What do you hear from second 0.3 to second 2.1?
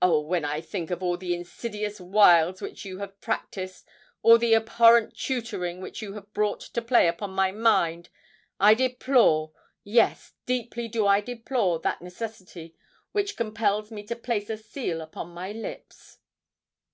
I think of all the insidious